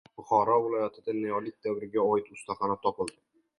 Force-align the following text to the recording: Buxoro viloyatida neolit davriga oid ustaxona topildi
Buxoro 0.19 0.55
viloyatida 0.63 1.15
neolit 1.19 1.69
davriga 1.69 2.07
oid 2.15 2.35
ustaxona 2.39 2.81
topildi 2.89 3.19